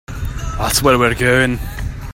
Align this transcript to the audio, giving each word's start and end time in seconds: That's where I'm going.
That's 0.07 0.81
where 0.81 0.95
I'm 0.99 1.15
going. 1.17 1.59